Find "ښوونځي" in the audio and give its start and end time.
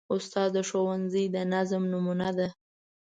0.69-1.25